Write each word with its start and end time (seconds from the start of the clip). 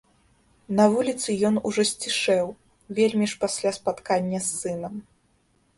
На 0.79 0.87
вуліцы 0.93 1.29
ён 1.49 1.59
ужо 1.71 1.85
сцішэў, 1.91 2.47
вельмі 3.01 3.25
ж 3.35 3.41
пасля 3.45 3.69
спаткання 3.81 4.39
з 4.49 4.63
сынам. 4.65 4.93